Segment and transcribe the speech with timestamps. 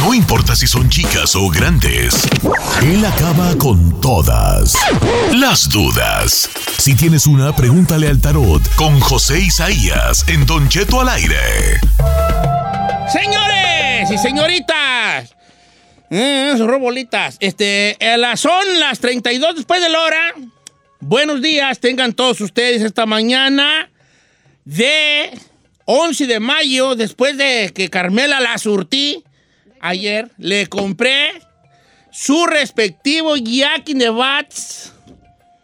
[0.00, 2.14] No importa si son chicas o grandes,
[2.82, 4.74] él acaba con todas
[5.32, 6.48] las dudas.
[6.78, 11.36] Si tienes una, pregúntale al tarot con José Isaías en Don Cheto al aire.
[13.12, 15.34] Señores y señoritas,
[16.10, 20.34] eh, robolitas, este, las- son las 32 después de la hora.
[21.00, 23.90] Buenos días, tengan todos ustedes esta mañana
[24.64, 25.30] de
[25.84, 29.24] 11 de mayo, después de que Carmela la surtí
[29.82, 31.32] ayer, le compré
[32.10, 34.92] su respectivo Jack in the Box.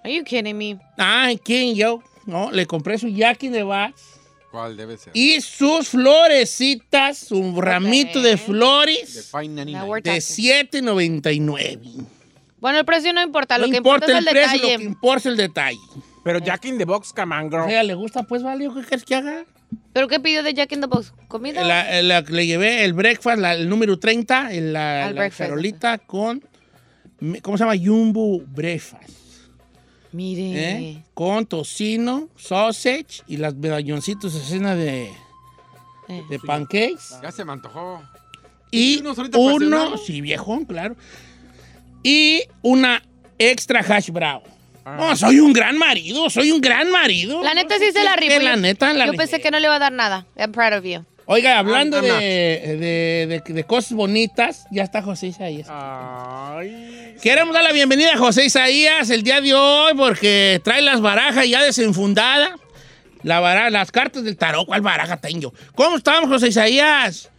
[0.04, 0.78] Are you kidding me?
[0.96, 2.02] Ay, ¿quién yo?
[2.26, 4.02] No, le compré su Jack in the Box
[4.50, 5.12] ¿Cuál debe ser?
[5.14, 9.72] y sus florecitas, un ramito de flores Fine 99.
[9.72, 10.82] Now we're de talking.
[10.82, 12.06] 7.99.
[12.60, 14.72] Bueno, el precio no importa, No lo que importa importa, el es el precio, detalle.
[14.72, 15.78] lo que importa es el detalle.
[16.24, 17.62] Pero Jack in the Box, come on, girl.
[17.62, 18.22] O sea, ¿le gusta?
[18.24, 19.44] Pues vale, ¿qué quieres que haga?
[19.92, 21.12] ¿Pero qué pidió de Jack in the Box?
[21.28, 21.62] ¿Comida?
[21.64, 25.38] La- la- le llevé el breakfast, la- el número 30, el- la, la breakfast.
[25.50, 26.42] farolita con,
[27.42, 27.74] ¿cómo se llama?
[27.82, 29.10] Jumbo Breakfast.
[30.12, 30.70] Mire.
[30.70, 31.02] ¿eh?
[31.14, 35.10] Con tocino, sausage y las medalloncitos de cena de,
[36.08, 36.22] Eh.
[36.30, 37.16] de pancakes.
[37.22, 38.02] Ya se me antojó.
[38.70, 39.98] Y uno, cenar?
[39.98, 40.96] sí, viejón, claro.
[42.02, 43.02] Y una
[43.38, 44.42] extra hash brown.
[44.96, 47.42] No, soy un gran marido, soy un gran marido.
[47.42, 48.40] La neta sí se la rifó.
[48.40, 49.22] La Yo- neta, la Yo rifé.
[49.24, 50.26] pensé que no le iba a dar nada.
[50.36, 51.04] I'm proud of you.
[51.30, 55.66] Oiga, hablando de, de- de- de cosas bonitas, ya está José Isaías.
[55.70, 57.16] Ay.
[57.22, 61.46] Queremos dar la bienvenida a José Isaías el día de hoy porque trae las barajas
[61.46, 62.50] ya desenfundadas.
[63.24, 65.52] La las cartas del tarot, ¿cuál baraja tengo?
[65.74, 67.30] ¿Cómo estamos, José Isaías?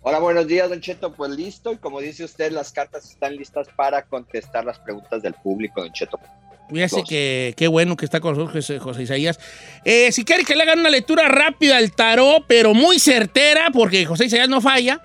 [0.00, 1.12] Hola, buenos días, Don Cheto.
[1.12, 5.34] Pues listo, y como dice usted, las cartas están listas para contestar las preguntas del
[5.34, 6.20] público, Don Cheto.
[6.68, 7.08] Fíjese Dos.
[7.08, 9.38] que qué bueno que está con nosotros José, José Isaías.
[9.84, 14.04] Eh, si quiere que le hagan una lectura rápida al tarot, pero muy certera, porque
[14.04, 15.00] José Isaías no falla.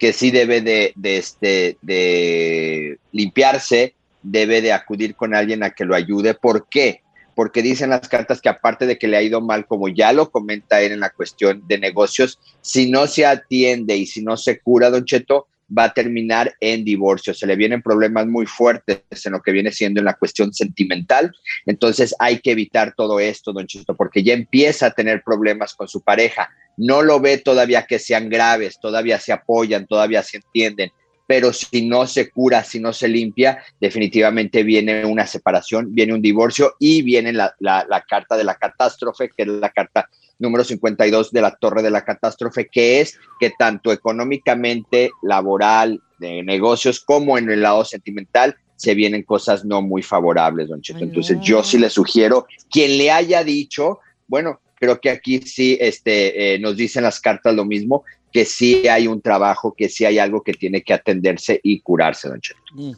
[0.00, 5.94] que sí debe de, este, de limpiarse, debe de acudir con alguien a que lo
[5.94, 6.34] ayude.
[6.34, 7.02] ¿Por qué?
[7.34, 10.30] Porque dicen las cartas que aparte de que le ha ido mal, como ya lo
[10.30, 14.58] comenta él en la cuestión de negocios, si no se atiende y si no se
[14.60, 17.34] cura, Don Cheto, va a terminar en divorcio.
[17.34, 21.32] Se le vienen problemas muy fuertes en lo que viene siendo en la cuestión sentimental.
[21.66, 25.88] Entonces hay que evitar todo esto, don Chito, porque ya empieza a tener problemas con
[25.88, 26.50] su pareja.
[26.76, 30.90] No lo ve todavía que sean graves, todavía se apoyan, todavía se entienden.
[31.26, 36.22] Pero si no se cura, si no se limpia, definitivamente viene una separación, viene un
[36.22, 40.08] divorcio y viene la, la, la carta de la catástrofe, que es la carta
[40.40, 46.42] número 52 de la Torre de la Catástrofe, que es que tanto económicamente, laboral, de
[46.42, 50.98] negocios, como en el lado sentimental, se vienen cosas no muy favorables, don Cheto.
[50.98, 51.42] Ay, Entonces no.
[51.42, 56.58] yo sí le sugiero, quien le haya dicho, bueno, creo que aquí sí este, eh,
[56.58, 60.42] nos dicen las cartas lo mismo, que sí hay un trabajo, que sí hay algo
[60.42, 62.60] que tiene que atenderse y curarse, don Cheto.
[62.72, 62.92] Mm.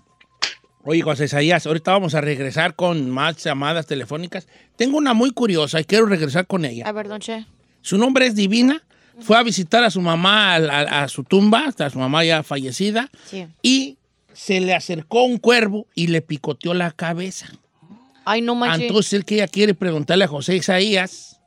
[0.85, 4.49] Oye, José Isaías, ahorita vamos a regresar con más llamadas telefónicas.
[4.77, 6.85] Tengo una muy curiosa y quiero regresar con ella.
[6.89, 7.47] A ver, don Che.
[7.83, 8.83] Su nombre es Divina.
[9.21, 12.43] Fue a visitar a su mamá a, a- a su tumba, a su mamá ya
[12.43, 13.47] fallecida, Sí.
[13.61, 13.99] y
[14.33, 17.47] se le acercó un cuervo y le picoteó la cabeza.
[18.25, 18.89] Ay, no manches.
[18.89, 21.39] Entonces, el que ella quiere preguntarle a José Isaías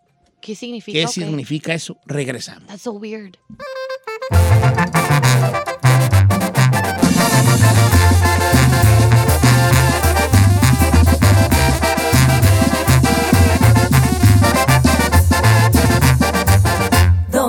[0.42, 1.00] ¿Qué significa?
[1.00, 1.12] qué Ok.
[1.12, 1.98] significa eso.
[2.06, 2.68] Regresamos.
[2.68, 3.36] That's so weird.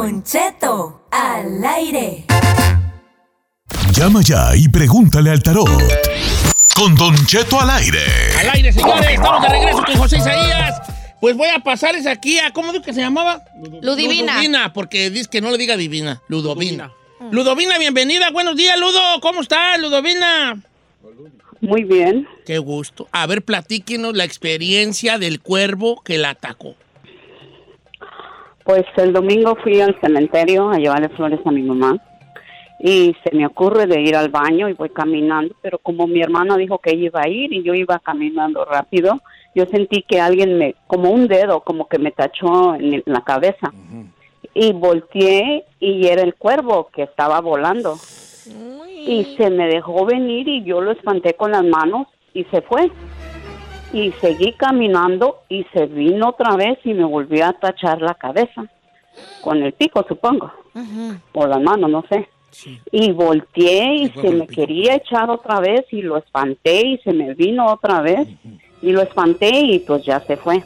[0.06, 2.24] Don Cheto, al aire.
[3.90, 5.68] Llama ya y pregúntale al tarot.
[6.76, 7.98] Con Don Cheto al aire.
[8.38, 10.80] Al aire, señores, estamos de regreso con José Isaías.
[11.20, 13.42] Pues voy a pasarles aquí a, ¿cómo digo que se llamaba?
[13.82, 14.34] Ludivina.
[14.34, 16.22] Ludovina, porque dice que no le diga divina.
[16.28, 16.92] Ludovina.
[17.32, 18.30] Ludovina, bienvenida.
[18.30, 19.00] Buenos días, Ludo.
[19.20, 20.56] ¿Cómo estás, Ludovina?
[21.60, 22.28] Muy bien.
[22.46, 23.08] Qué gusto.
[23.10, 26.76] A ver, platíquenos la experiencia del cuervo que la atacó.
[28.66, 31.96] Pues el domingo fui al cementerio a llevarle flores a mi mamá
[32.80, 36.56] y se me ocurre de ir al baño y voy caminando, pero como mi hermana
[36.56, 39.20] dijo que ella iba a ir y yo iba caminando rápido,
[39.54, 43.72] yo sentí que alguien me, como un dedo, como que me tachó en la cabeza.
[44.52, 47.96] Y volteé y era el cuervo que estaba volando.
[49.06, 52.90] Y se me dejó venir y yo lo espanté con las manos y se fue.
[53.96, 58.66] Y seguí caminando y se vino otra vez y me volvió a tachar la cabeza.
[59.40, 60.52] Con el pico, supongo.
[61.32, 62.28] O las manos, no sé.
[62.92, 64.60] Y volteé y Se me pico.
[64.60, 68.28] quería echar otra vez y lo espanté y se me vino otra vez
[68.82, 70.62] y lo espanté y pues ya se fue.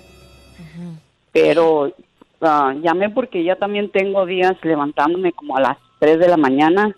[1.31, 1.93] Pero
[2.41, 6.97] ah, llamé porque ya también tengo días levantándome como a las 3 de la mañana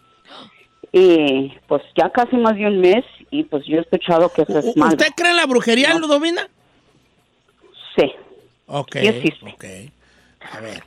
[0.92, 4.58] y pues ya casi más de un mes y pues yo he escuchado que eso
[4.58, 4.92] es malo.
[4.92, 6.46] ¿Usted cree en la brujería, Ludovina?
[7.96, 8.12] Sí.
[8.66, 8.96] Ok.
[9.00, 9.46] Sí existe.
[9.50, 9.64] ok.
[10.52, 10.82] A ver,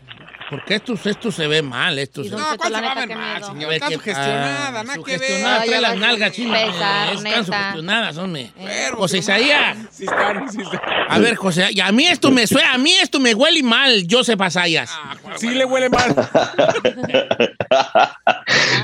[0.50, 3.18] porque esto, esto se ve mal, esto se No, ¿cuál la se va a ver
[3.18, 3.74] mal, señor?
[3.74, 5.19] Está sugestionada, nada que ver.
[5.19, 8.51] Sugestionada, trae ya las nalgas, sí, están sugestionadas, hombre.
[8.56, 9.18] Pero, José.
[9.19, 9.77] Isaías.
[9.89, 10.81] Sí están, sí están.
[11.09, 14.06] A ver, José, y a mí esto me suena, a mí esto me huele mal,
[14.09, 14.92] Joseph Asayas.
[15.36, 16.16] Ah, sí le huele mal.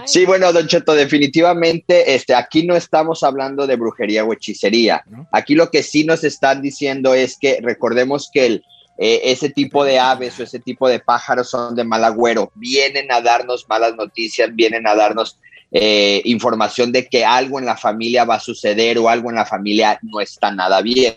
[0.06, 5.04] Sí, bueno, Don Cheto, definitivamente este, aquí no estamos hablando de brujería o hechicería.
[5.32, 8.66] Aquí lo que sí nos están diciendo es que recordemos que el,
[8.98, 12.52] eh, ese tipo de aves o ese tipo de pájaros son de mal agüero.
[12.56, 15.38] Vienen a darnos malas noticias, vienen a darnos
[15.72, 19.46] eh, información de que algo en la familia va a suceder o algo en la
[19.46, 21.16] familia no está nada bien.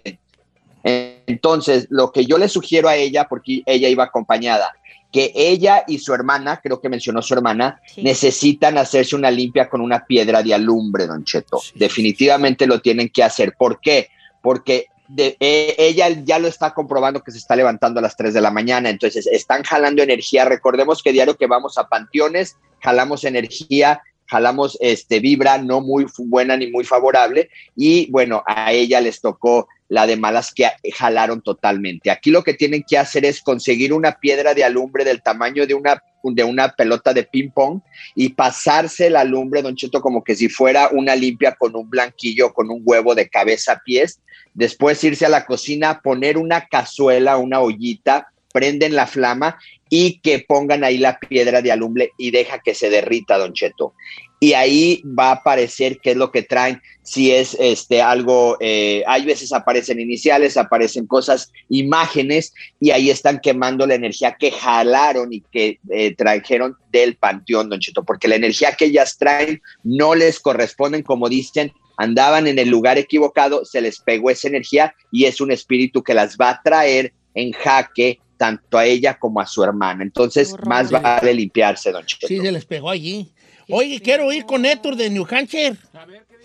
[0.84, 4.74] Entonces, lo que yo le sugiero a ella, porque ella iba acompañada,
[5.14, 8.02] que ella y su hermana, creo que mencionó su hermana, Sí.
[8.02, 11.60] necesitan hacerse una limpia con una piedra de alumbre, don Cheto.
[11.76, 13.54] Definitivamente lo tienen que hacer.
[13.56, 14.08] ¿Por qué?
[14.42, 18.34] Porque de- eh, ella ya lo está comprobando que se está levantando a las 3
[18.34, 20.46] de la mañana, entonces están jalando energía.
[20.46, 26.56] Recordemos que diario que vamos a panteones, jalamos energía, jalamos este vibra no muy buena
[26.56, 32.10] ni muy favorable y bueno, a ella les tocó la de malas que jalaron totalmente.
[32.10, 35.74] Aquí lo que tienen que hacer es conseguir una piedra de alumbre del tamaño de
[35.74, 36.02] una
[36.32, 37.80] de una pelota de ping pong
[38.14, 42.54] y pasarse la alumbre, don Cheto, como que si fuera una limpia con un blanquillo,
[42.54, 44.20] con un huevo de cabeza a pies.
[44.54, 49.58] Después irse a la cocina, poner una cazuela, una ollita, prenden la flama
[49.90, 53.94] y que pongan ahí la piedra de alumbre y deja que se derrita, don Cheto.
[54.38, 59.02] Y ahí va a aparecer qué es lo que traen, si es este algo, eh,
[59.06, 65.32] hay veces aparecen iniciales, aparecen cosas, imágenes, y ahí están quemando la energía que jalaron
[65.32, 70.14] y que eh, trajeron del panteón, don Cheto, porque la energía que ellas traen no
[70.14, 75.24] les corresponden, como dicen, andaban en el lugar equivocado, se les pegó esa energía y
[75.24, 79.46] es un espíritu que las va a traer en jaque tanto a ella como a
[79.46, 80.02] su hermana.
[80.02, 82.26] Entonces, Qué más vale limpiarse, don Cheto.
[82.26, 83.32] Sí, se les pegó allí.
[83.70, 85.76] Oye, quiero ir con Héctor de New Hampshire.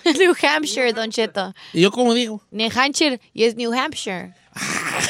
[0.18, 1.54] New Hampshire, Don Cheto.
[1.74, 2.42] ¿Y yo cómo digo?
[2.52, 4.34] New Hampshire y es New Hampshire.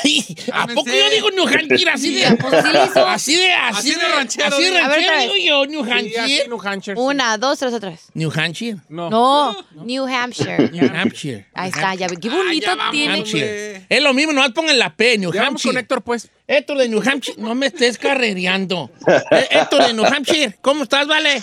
[0.04, 2.26] Ay, ¿A poco yo digo New Hampshire así de...
[2.26, 3.52] Así de...
[3.54, 4.86] Así, de ranchero, Así de digo.
[4.86, 6.48] A ver, ranchero yo, New Hampshire.
[6.48, 7.00] New Hampshire.
[7.00, 8.08] Una, dos, tres, otra vez.
[8.14, 8.78] New Hampshire.
[8.90, 9.10] No.
[9.10, 10.70] No, New Hampshire.
[10.72, 11.46] New Hampshire.
[11.54, 12.18] Ahí está, ya ve.
[12.18, 13.14] Qué Ah, bonito vamos, tiene.
[13.14, 13.86] Hampshire.
[13.90, 15.80] Es lo mismo, nomás pongan la P, New vamos con Hampshire.
[15.80, 16.30] Héctor, pues.
[16.48, 18.90] Héctor de New Hampshire, no me estés carrereando.
[19.32, 21.42] Eh, Héctor de New Hampshire, ¿cómo estás, vale?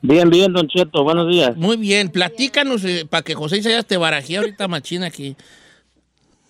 [0.00, 1.56] Bien, bien, Don Cheto, buenos días.
[1.56, 5.36] Muy bien, platícanos para que José Isaías te barajee ahorita machina aquí.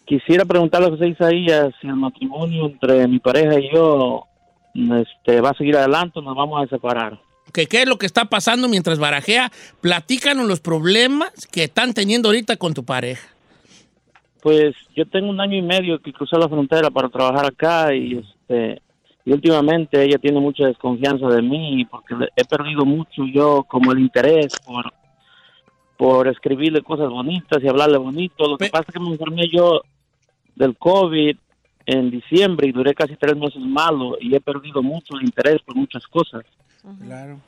[0.04, 4.26] Quisiera preguntarle a José Isaías si el matrimonio entre mi pareja y yo
[4.74, 7.18] este, va a seguir adelante o nos vamos a separar.
[7.52, 9.50] que qué es lo que está pasando mientras barajea.
[9.80, 13.28] Platícanos los problemas que están teniendo ahorita con tu pareja.
[14.42, 18.18] Pues yo tengo un año y medio que crucé la frontera para trabajar acá y
[18.18, 18.82] este
[19.24, 24.00] y últimamente ella tiene mucha desconfianza de mí porque he perdido mucho yo como el
[24.00, 24.92] interés por
[25.96, 28.48] por escribirle cosas bonitas y hablarle bonito.
[28.48, 29.82] Lo que pasa es que me enfermé yo
[30.56, 31.36] del COVID
[31.86, 35.74] en diciembre y duré casi tres meses malo y he perdido mucho el interés por
[35.74, 36.42] muchas cosas.
[37.04, 37.40] Claro.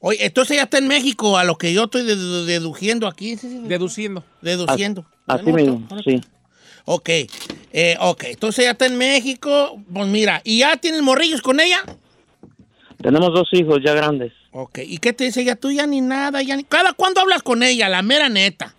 [0.00, 3.34] Oye, entonces ya está en México, a lo que yo estoy dedu- deduciendo aquí.
[3.36, 4.22] Deduciendo.
[4.42, 5.04] Deduciendo.
[5.26, 6.20] Así mismo, sí.
[6.84, 7.08] Ok,
[7.72, 9.82] eh, ok, entonces ya está en México.
[9.92, 11.82] Pues mira, ¿y ya tienes morrillos con ella?
[13.02, 14.32] Tenemos dos hijos ya grandes.
[14.52, 15.56] Ok, ¿y qué te dice ella?
[15.56, 16.62] Tú ya ni nada, ya ni...
[16.62, 17.88] ¿Cada cuándo hablas con ella?
[17.88, 18.75] La mera neta.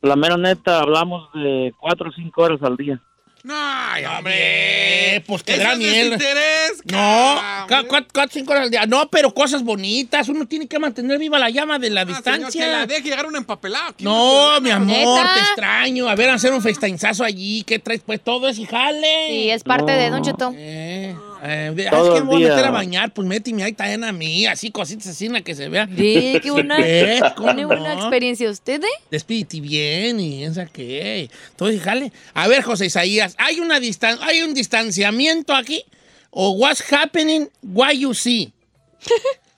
[0.00, 3.00] La mera neta, hablamos de cuatro o cinco horas al día.
[3.44, 6.10] No, ay, hombre, pues es miel.
[6.10, 8.84] desinterés, No, cuatro, cuatro, cinco horas al día.
[8.86, 10.28] No, pero cosas bonitas.
[10.28, 12.64] Uno tiene que mantener viva la llama de la Ah, señor, distancia.
[12.64, 13.94] que la deje llegar un empapelado.
[13.96, 15.34] ¿Quién No, mi amor, ¿Neta?
[15.34, 16.08] te extraño.
[16.08, 17.62] A ver, hacer un FaceTimezazo allí.
[17.64, 18.02] ¿Qué traes?
[18.04, 19.28] Pues todo es y jale.
[19.28, 20.52] Sí, es parte de Don Cheto.
[20.56, 24.12] Eh, eh, de- es que voy a meter a bañar, pues méteme ahí también a
[24.12, 25.86] mí, así cositas así, na, que se vea.
[25.86, 26.76] Sí, qué buena.
[27.36, 28.00] ¿Cómo ¿Tiene una no?
[28.00, 28.86] experiencia usted, eh?
[29.10, 31.30] Despídete bien y esa que.
[31.50, 32.12] Entonces, jale.
[32.34, 35.84] A ver, José Isaías, ¿hay, una distan ¿hay un distanciamiento aquí?
[36.30, 37.48] ¿O what's happening?
[37.62, 38.52] Why you see?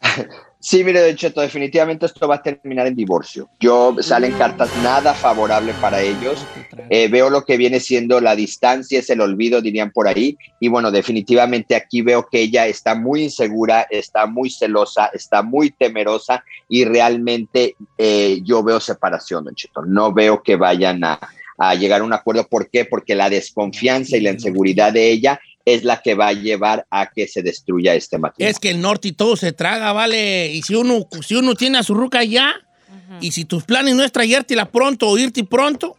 [0.62, 3.48] Sí, mire, de hecho, definitivamente esto va a terminar en divorcio.
[3.60, 6.44] Yo salen cartas nada favorable para ellos.
[6.90, 10.36] Eh, veo lo que viene siendo la distancia, es el olvido, dirían por ahí.
[10.60, 15.70] Y bueno, definitivamente aquí veo que ella está muy insegura, está muy celosa, está muy
[15.70, 19.86] temerosa y realmente eh, yo veo separación, Don Cheto.
[19.86, 21.18] No veo que vayan a,
[21.56, 22.46] a llegar a un acuerdo.
[22.46, 22.84] ¿Por qué?
[22.84, 25.40] Porque la desconfianza y la inseguridad de ella
[25.74, 28.50] es la que va a llevar a que se destruya este matrimonio.
[28.50, 30.48] Es que el norte y todo se traga, ¿vale?
[30.52, 32.54] Y si uno, si uno tiene a su ruca ya,
[33.20, 35.96] y si tus planes no es traértela pronto o irte pronto,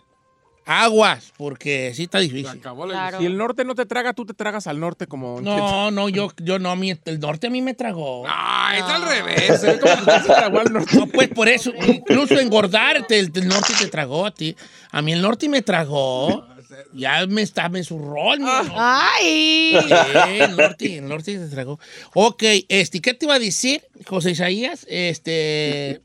[0.65, 2.47] aguas, porque sí está difícil.
[2.47, 3.19] acabó la- Claro.
[3.19, 5.41] Si el norte no te traga, tú te tragas al norte como...
[5.41, 8.25] No, no, yo, yo no, a mí- el norte a mí me tragó.
[8.25, 9.61] No, es al revés.
[9.61, 10.95] Ve como que se tragó al norte.
[10.97, 14.55] No, pues por eso, incluso engordarte, el, el norte te tragó a ti.
[14.91, 16.45] A mí el norte me tragó.
[16.93, 18.33] Ya me está, me zurró.
[18.33, 18.71] el norte.
[18.75, 19.77] ¡Ay!
[19.79, 21.79] Sí, el norte, el norte te tragó.
[22.13, 24.85] Ok, este, ¿qué te iba a decir, José Isaías?
[24.89, 26.01] Este,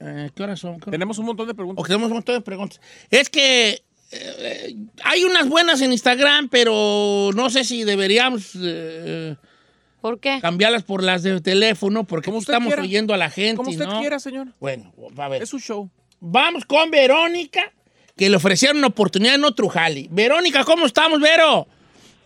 [0.00, 0.78] eh, ¿qué horas son?
[0.80, 1.84] ¿Qué- Tenemos un montón de preguntas.
[1.86, 2.80] tenemos un montón de preguntas.
[3.10, 9.36] Es que eh, hay unas buenas en Instagram, pero no sé si deberíamos eh,
[10.00, 10.38] ¿Por qué?
[10.40, 12.82] cambiarlas por las de teléfono, porque usted estamos quiera.
[12.82, 13.56] oyendo a la gente.
[13.56, 14.00] Como usted ¿no?
[14.00, 14.48] quiera, señor.
[14.60, 15.42] Bueno, a ver.
[15.42, 15.90] Es su show.
[16.20, 17.72] Vamos con Verónica,
[18.18, 20.08] que le ofrecieron una oportunidad en otro jali.
[20.10, 21.68] Verónica, ¿cómo estamos, Vero?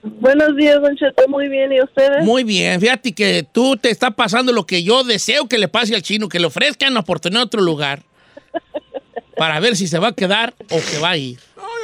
[0.02, 1.28] Buenos días, Don Cheto.
[1.28, 1.70] Muy bien.
[1.70, 2.24] ¿Y ustedes?
[2.24, 5.94] Muy bien, fíjate que tú te está pasando lo que yo deseo que le pase
[5.94, 8.02] al chino, que le ofrezcan una oportunidad en otro lugar.
[9.36, 11.38] Para ver si se va a quedar o se va a ir.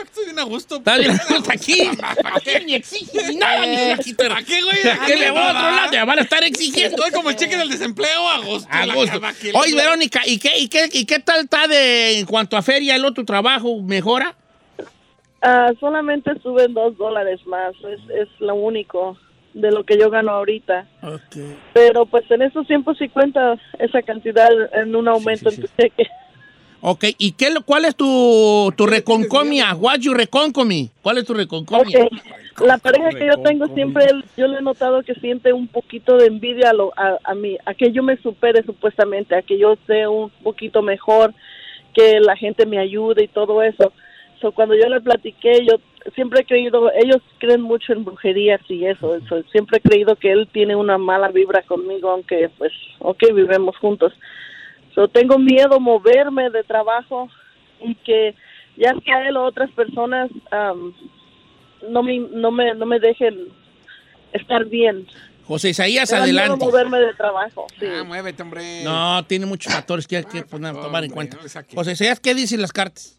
[0.09, 0.77] Estoy bien a gusto.
[0.77, 1.83] Está bien, hasta aquí.
[1.83, 4.13] Aquí ni exige ni nada, ni aquí.
[4.13, 4.89] ¿A qué, güey?
[4.89, 5.91] ¿A qué le voy a otro lado?
[5.91, 6.97] Te van a estar exigiendo.
[6.97, 8.69] Estoy como el cheque del desempleo, agosto.
[8.71, 9.21] A gusto.
[9.55, 12.97] Oye, Verónica, ¿y qué, y, qué, ¿y qué tal está de, en cuanto a feria
[12.97, 13.83] el otro trabajo?
[13.83, 14.35] ¿Mejora?
[15.43, 17.75] Ah, solamente suben dos dólares más.
[17.85, 19.19] Es, es lo único
[19.53, 20.87] de lo que yo gano ahorita.
[21.75, 22.51] Pero pues en
[22.99, 26.07] sí cuenta esa cantidad en un aumento en tu cheque.
[26.81, 29.75] Ok, ¿y qué, lo- cuál es tu, tu reconcomia?
[29.75, 30.87] What you reconcomia?
[31.03, 32.05] ¿Cuál es tu reconcomia?
[32.05, 32.13] Ok.
[32.61, 34.05] La pareja que yo tengo siempre,
[34.37, 37.57] yo le he notado que siente un poquito de envidia a, lo, a, a mí,
[37.67, 41.35] a que yo me supere supuestamente, a que yo sea un poquito mejor,
[41.95, 43.93] que la gente me ayude y todo eso.
[44.41, 45.79] So, cuando yo le platiqué, yo
[46.15, 49.43] siempre he creído, ellos creen mucho en brujerías y eso, eso.
[49.51, 54.13] Siempre he creído que él tiene una mala vibra conmigo, aunque pues, ok, vivimos juntos.
[54.99, 57.29] So, tengo miedo moverme de trabajo
[57.81, 58.35] y que
[58.77, 60.93] ya sea él o otras personas am,
[61.89, 63.47] no me no me no me dejen
[64.33, 65.07] estar bien.
[65.45, 66.65] José Isaías, adelante.
[66.65, 67.67] moverme de trabajo.
[67.79, 67.87] sí.
[67.87, 68.83] Ah, muévete, hombre.
[68.83, 71.39] No, tiene muchos factores que hay que poner- tomar en cuenta.
[71.73, 73.18] José Isaías, ¿qué dicen las cartas?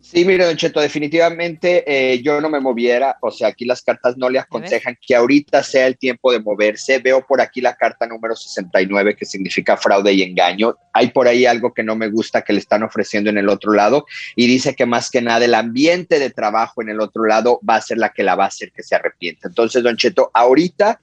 [0.00, 4.16] Sí, mire, Don Cheto, definitivamente eh, yo no me moviera, o sea, aquí las cartas
[4.16, 7.00] no le aconsejan que ahorita sea el tiempo de moverse.
[7.00, 10.76] Veo por aquí la carta número 69 que significa fraude y engaño.
[10.92, 13.72] Hay por ahí algo que no me gusta que le están ofreciendo en el otro
[13.72, 17.58] lado y dice que más que nada el ambiente de trabajo en el otro lado
[17.68, 19.48] va a ser la que la va a hacer que se arrepienta.
[19.48, 21.00] Entonces, Don Cheto, ahorita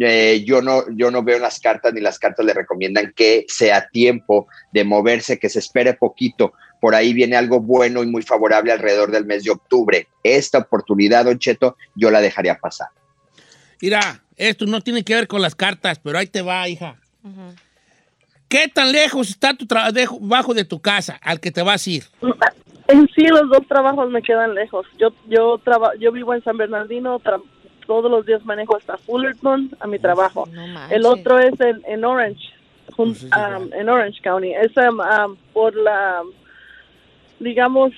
[0.00, 3.88] eh, yo, no, yo no veo las cartas ni las cartas le recomiendan que sea
[3.88, 6.52] tiempo de moverse, que se espere poquito.
[6.82, 10.08] Por ahí viene algo bueno y muy favorable alrededor del mes de octubre.
[10.24, 12.88] Esta oportunidad, Don Cheto, yo la dejaría pasar.
[13.80, 16.96] Mira, esto no tiene que ver con las cartas, pero ahí te va, hija.
[18.48, 21.90] ¿Qué tan lejos está tu trabajo bajo de tu casa al que te vas a
[21.90, 22.04] ir?
[22.88, 24.84] En sí los dos trabajos me quedan lejos.
[24.98, 27.40] Yo yo traba, yo vivo en San Bernardino, tra-
[27.86, 30.48] todos los días manejo hasta Fullerton a mi trabajo.
[30.90, 32.42] El otro es en, en Orange.
[32.96, 34.52] Pues um, en Orange County.
[34.52, 36.22] Es um, um, por la,
[37.42, 37.92] digamos,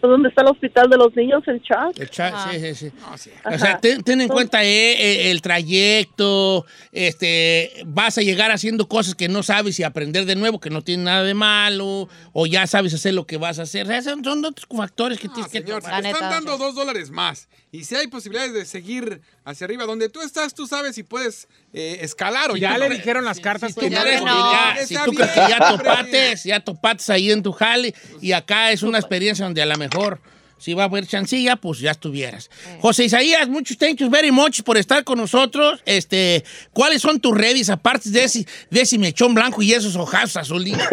[0.00, 1.98] por donde está el hospital de los niños, el Chuck.
[1.98, 2.92] El cha- sí, sí, sí.
[3.00, 3.30] No, sí.
[3.44, 8.88] O sea, ten, ten en cuenta eh, eh, el trayecto, este, vas a llegar haciendo
[8.88, 12.46] cosas que no sabes y aprender de nuevo, que no tiene nada de malo, o
[12.46, 13.86] ya sabes hacer lo que vas a hacer.
[13.86, 16.02] O sea, son, son otros factores que No, tienes que señor, si tomar.
[16.02, 19.84] te La están dando dos dólares más y si hay posibilidades de seguir hacia arriba,
[19.84, 22.78] donde tú estás, tú sabes si puedes eh, escalar o Ya no.
[22.78, 24.52] le dijeron las cartas Si tú ya crees no.
[24.52, 25.84] ya, si tú crees que ya hombre.
[25.88, 29.76] topates, ya topates ahí en tu jale, y acá es una experiencia donde a lo
[29.80, 30.18] mejor
[30.60, 32.50] si va a haber chancilla, pues ya estuvieras.
[32.80, 35.80] José Isaías, muchos thank you very much por estar con nosotros.
[35.86, 40.36] Este, ¿cuáles son tus redes aparte de ese, de ese mechón blanco y esos ojazos
[40.36, 40.76] azules?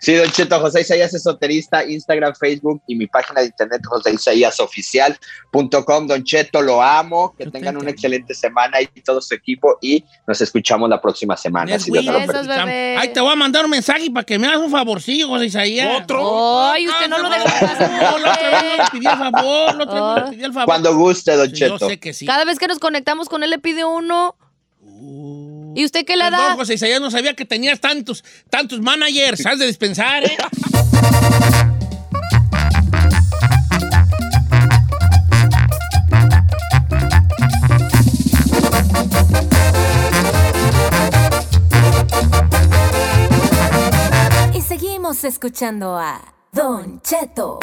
[0.00, 6.06] Sí, Don Cheto, José Isaías Esoterista, Instagram, Facebook y mi página de internet, joseisaíasoficial.com.
[6.06, 9.76] Don Cheto, lo amo, que Yo tengan te una excelente semana y todo su equipo
[9.80, 11.78] y nos escuchamos la próxima semana.
[11.78, 12.06] Si Dios.
[12.98, 15.88] Ay, te voy a mandar un mensaje para que me hagas un favorcillo, José Isaías.
[16.72, 17.63] Ay, usted no lo deja pasar.
[17.66, 20.44] No, la otra vez no le pedí el favor, la otra vez no le pedí
[20.44, 20.66] el favor.
[20.66, 22.26] Cuando guste, Don Sí, yo sé que sí.
[22.26, 24.36] Cada vez que nos conectamos con él le pide uno.
[25.76, 26.54] ¿Y usted qué le da?
[26.54, 29.44] José Isaías, no sabía que tenías tantos, tantos managers.
[29.44, 30.36] Has de dispensar, ¿eh?
[44.54, 46.20] Y seguimos escuchando a
[46.54, 47.58] Don Cheto.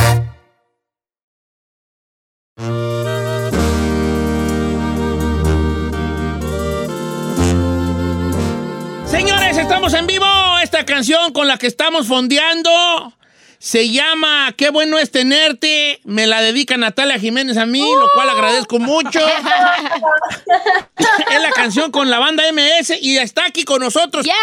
[9.05, 10.25] Señores, estamos en vivo.
[10.61, 12.69] Esta canción con la que estamos fondeando
[13.59, 16.01] se llama Qué bueno es tenerte.
[16.03, 19.21] Me la dedica Natalia Jiménez a mí, lo cual agradezco mucho.
[21.31, 24.33] es la canción con la banda MS y está aquí con nosotros ¡Yeah!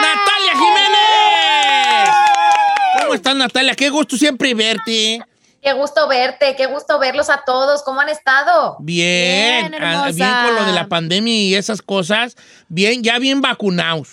[0.00, 2.49] Natalia Jiménez.
[3.00, 3.74] ¿Cómo estás, Natalia?
[3.74, 5.20] Qué gusto siempre verte.
[5.62, 7.82] Qué gusto verte, qué gusto verlos a todos.
[7.82, 8.76] ¿Cómo han estado?
[8.80, 10.10] Bien, Bien, ah, hermosa.
[10.10, 12.36] bien con lo de la pandemia y esas cosas.
[12.68, 14.08] Bien, ya bien vacunados.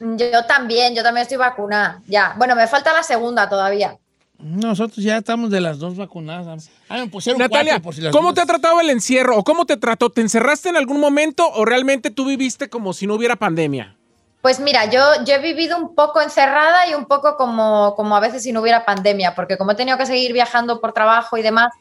[0.00, 2.00] Yo también, yo también estoy vacunada.
[2.06, 2.34] Ya.
[2.38, 3.98] Bueno, me falta la segunda todavía.
[4.38, 6.70] Nosotros ya estamos de las dos vacunadas.
[6.88, 9.44] Ah, me pusieron Natalia, cuatro por si las ¿cómo te ha tratado el encierro o
[9.44, 10.10] cómo te trató?
[10.10, 13.96] ¿Te encerraste en algún momento o realmente tú viviste como si no hubiera pandemia?
[14.44, 18.20] Pues mira, yo, yo he vivido un poco encerrada y un poco como, como a
[18.20, 21.42] veces si no hubiera pandemia, porque como he tenido que seguir viajando por trabajo y
[21.42, 21.72] demás,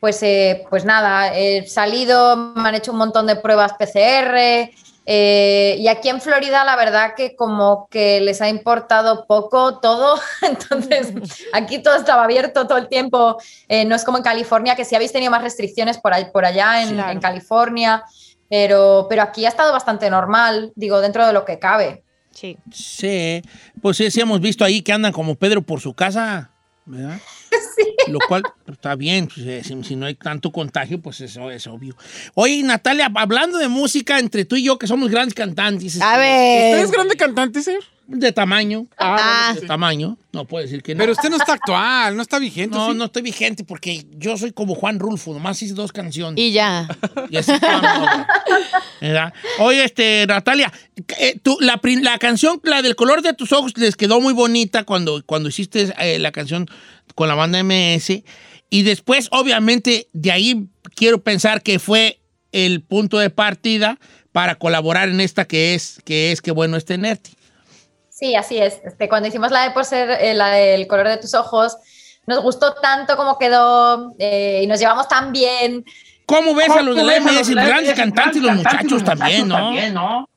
[0.00, 4.70] pues, eh, pues nada, he salido, me han hecho un montón de pruebas PCR.
[5.04, 10.18] eh, y aquí en Florida, la verdad que como que les ha importado poco todo,
[10.42, 11.12] entonces
[11.52, 13.36] aquí todo estaba abierto todo el tiempo,
[13.68, 16.46] eh, no es como en California, que sí habéis tenido más restricciones por, ahí, por
[16.46, 17.10] allá en, Claro.
[17.12, 18.02] en California,
[18.48, 22.02] pero, pero aquí ha estado bastante normal, digo, dentro de lo que cabe.
[22.30, 22.56] Sí.
[22.72, 23.42] Sí,
[23.82, 26.50] pues sí, sí hemos visto ahí que andan como Pedro por su casa,
[26.84, 27.18] ¿verdad?
[28.08, 31.66] Lo cual está bien, pues, eh, si, si no hay tanto contagio, pues eso es
[31.66, 31.96] obvio.
[32.34, 36.00] Oye, Natalia, hablando de música, entre tú y yo, que somos grandes cantantes.
[36.00, 36.74] A este, ver.
[36.74, 37.84] ¿Usted es grande cantante, señor?
[38.08, 38.86] De tamaño.
[38.96, 39.54] Ah.
[39.54, 40.16] De tamaño.
[40.32, 40.98] No puedo decir que no.
[41.00, 42.74] Pero usted no está actual, no está vigente.
[42.74, 42.96] no, ¿sí?
[42.96, 46.42] no estoy vigente porque yo soy como Juan Rulfo, nomás hice dos canciones.
[46.42, 46.88] Y ya.
[47.28, 47.82] Y así estamos,
[49.02, 49.34] ¿verdad?
[49.58, 50.72] Oye, este, Natalia,
[51.18, 54.84] eh, tú, la, la canción, la del color de tus ojos, les quedó muy bonita
[54.84, 56.66] cuando, cuando hiciste eh, la canción
[57.14, 58.22] con la banda MS.
[58.70, 62.20] Y después, obviamente, de ahí quiero pensar que fue
[62.52, 63.98] el punto de partida
[64.32, 67.30] para colaborar en esta que es, que es, qué bueno es tenerte.
[68.10, 68.80] Sí, así es.
[68.84, 71.76] Este, cuando hicimos la de por ser eh, la del color de tus ojos,
[72.26, 75.84] nos gustó tanto como quedó eh, y nos llevamos tan bien.
[76.26, 77.50] ¿Cómo ves a los de la MS?
[77.50, 80.28] Grandes cantantes y los muchachos los también, ¿no?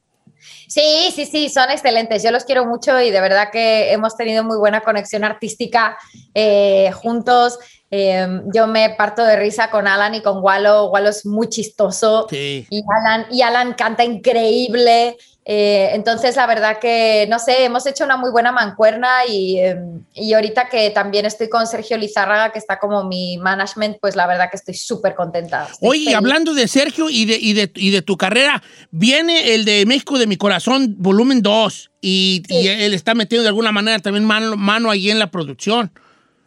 [0.72, 2.24] Sí, sí, sí, son excelentes.
[2.24, 5.98] Yo los quiero mucho y de verdad que hemos tenido muy buena conexión artística
[6.34, 7.60] eh, juntos.
[7.94, 10.86] Eh, yo me parto de risa con Alan y con Wallo.
[10.86, 12.66] Wallo es muy chistoso Sí.
[12.70, 15.18] y, Alan, y Alan canta increíble.
[15.44, 19.76] Eh, entonces, la verdad que, no sé, hemos hecho una muy buena mancuerna y, eh,
[20.14, 24.28] y ahorita que también estoy con Sergio Lizárraga, que está como mi management, pues la
[24.28, 25.68] verdad que estoy súper contenta.
[25.72, 26.16] Estoy Oye, feliz.
[26.16, 30.20] hablando de Sergio y de, y, de, y de tu carrera, viene el de México
[30.20, 34.56] de mi corazón, volumen 2, y, y él está metiendo de alguna manera también mano,
[34.58, 35.92] mano ahí en la producción.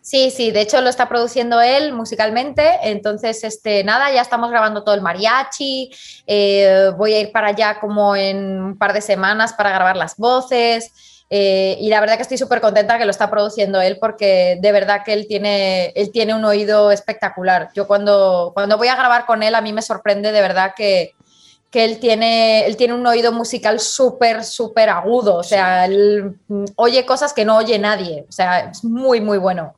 [0.05, 4.85] Sí, sí, de hecho lo está produciendo él musicalmente, entonces, este, nada, ya estamos grabando
[4.85, 5.91] todo el mariachi,
[6.27, 10.19] eh, voy a ir para allá como en un par de semanas para grabar las
[10.19, 10.93] voces,
[11.31, 14.73] eh, y la verdad que estoy súper contenta que lo está produciendo él porque de
[14.73, 17.71] verdad que él tiene, él tiene un oído espectacular.
[17.75, 21.15] Yo cuando, cuando voy a grabar con él a mí me sorprende de verdad que,
[21.71, 25.37] que él tiene, él tiene un oído musical súper, súper agudo.
[25.37, 26.37] O sea, él
[26.77, 28.27] oye cosas que no oye nadie.
[28.29, 29.75] O sea, es muy, muy bueno.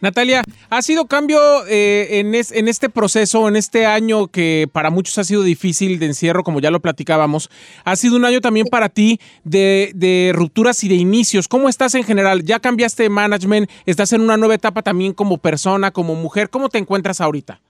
[0.00, 4.90] Natalia, ¿ha sido cambio eh, en, es- en este proceso, en este año que para
[4.90, 7.50] muchos ha sido difícil de encierro, como ya lo platicábamos?
[7.84, 11.48] Ha sido un año también para ti de, de rupturas y de inicios.
[11.48, 12.44] ¿Cómo estás en general?
[12.44, 13.68] ¿Ya cambiaste de management?
[13.86, 16.48] ¿Estás en una nueva etapa también como persona, como mujer?
[16.50, 17.60] ¿Cómo te encuentras ahorita?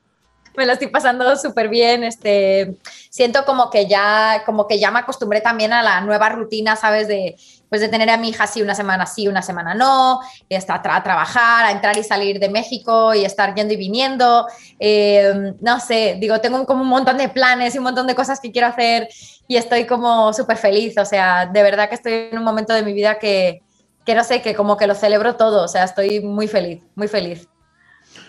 [0.57, 2.03] me lo estoy pasando súper bien.
[2.03, 2.75] Este,
[3.11, 7.07] siento como que ya, como que ya me acostumbré también a la nueva rutina, ¿sabes?
[7.07, 7.37] De,
[7.69, 10.75] pues de tener a mi hija así una semana sí, una semana no, y hasta
[10.75, 14.47] a, tra- a trabajar, a entrar y salir de México y estar yendo y viniendo.
[14.81, 18.41] Eh, no sé, digo, tengo como un montón de planes y un montón de cosas
[18.41, 19.09] que quiero hacer
[19.47, 20.97] y estoy como súper feliz.
[20.99, 23.63] O sea, de verdad que estoy en un momento de mi vida que,
[24.07, 25.65] que no sé, que como que lo celebro todo.
[25.65, 27.49] O sea, estoy muy feliz, muy feliz.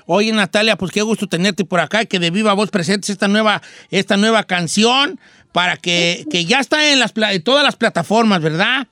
[0.06, 3.28] Oye, Natalia, pues qué gusto tenerte por acá y que de viva voz presentes esta
[3.28, 5.20] nueva, esta nueva canción
[5.52, 8.88] para que, que ya está en, las, en todas las plataformas, ¿verdad?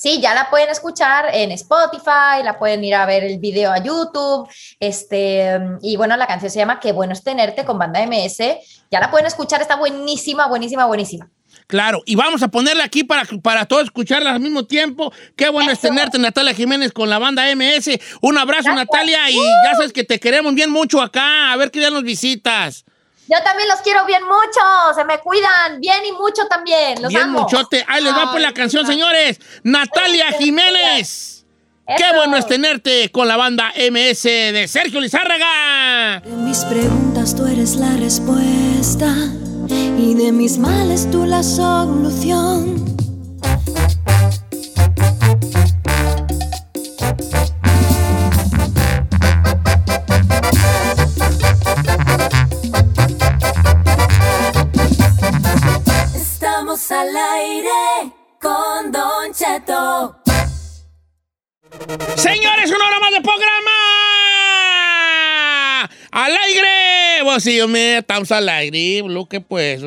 [0.00, 3.82] Sí, ya la pueden escuchar en Spotify, la pueden ir a ver el video a
[3.82, 4.48] YouTube.
[4.78, 8.38] Este, y bueno, la canción se llama Qué bueno es tenerte con banda MS.
[8.90, 11.28] Ya la pueden escuchar, está buenísima, buenísima, buenísima.
[11.66, 15.12] Claro, y vamos a ponerla aquí para, para todos escucharla al mismo tiempo.
[15.36, 17.90] Qué bueno es tenerte, Natalia Jiménez, con la banda MS.
[18.22, 21.52] Un abrazo, Natalia, y ya sabes que te queremos bien mucho acá.
[21.52, 22.86] A ver qué día nos visitas.
[23.30, 24.60] Yo también los quiero bien mucho,
[24.92, 27.00] se me cuidan bien y mucho también.
[27.00, 27.42] Los bien amo.
[27.42, 27.84] muchote.
[27.86, 29.38] Ahí les va por la canción, señores.
[29.62, 31.46] Natalia Jiménez.
[31.96, 36.20] Qué bueno es tenerte con la banda MS de Sergio Lizárraga.
[36.24, 39.14] De mis preguntas tú eres la respuesta
[39.68, 42.79] y de mis males tú la solución.
[62.16, 63.70] Señores, una hora más de programa.
[66.12, 67.24] ¡Al aire!
[67.24, 69.02] Pues sí, hombre, estamos al aire.
[69.06, 69.82] Lo que pues.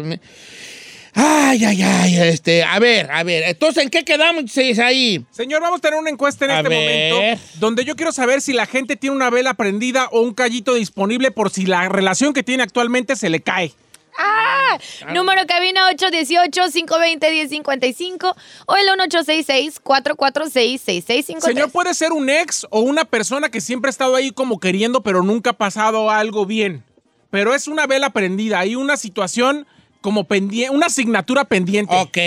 [1.13, 2.17] Ay, ay, ay.
[2.17, 3.43] Este, a ver, a ver.
[3.43, 4.45] Entonces, ¿en qué quedamos
[4.83, 5.23] ahí?
[5.31, 7.13] Señor, vamos a tener una encuesta en A este ver.
[7.13, 10.73] momento donde yo quiero saber si la gente tiene una vela prendida o un callito
[10.73, 13.71] disponible por si la relación que tiene actualmente se le cae.
[14.17, 14.77] ¡Ah!
[15.13, 21.41] Número cabina 818-520-1055 o el 1866-446-6653.
[21.41, 25.01] Señor, puede ser un ex o una persona que siempre ha estado ahí como queriendo,
[25.01, 26.83] pero nunca ha pasado algo bien.
[27.29, 29.65] Pero es una vela prendida, hay una situación
[30.01, 31.95] como pendiente, una asignatura pendiente.
[31.95, 32.17] Ok.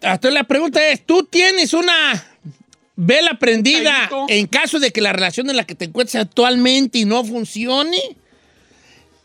[0.00, 2.26] Entonces, la pregunta es: ¿tú tienes una
[2.96, 7.04] vela prendida en caso de que la relación en la que te encuentres actualmente y
[7.04, 7.98] no funcione?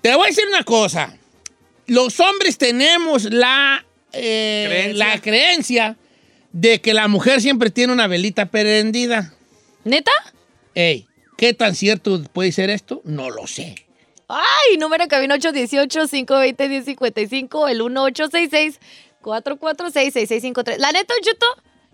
[0.01, 1.15] Te voy a decir una cosa.
[1.87, 5.05] Los hombres tenemos la, eh, Creencia.
[5.07, 5.97] la creencia
[6.51, 9.33] de que la mujer siempre tiene una velita prendida.
[9.83, 10.11] ¿Neta?
[10.75, 13.01] Ey, ¿qué tan cierto puede ser esto?
[13.03, 13.75] No lo sé.
[14.27, 20.77] Ay, número cabina 818-520-1055 o el 1866-446-6653.
[20.77, 21.45] La neta, Chuto,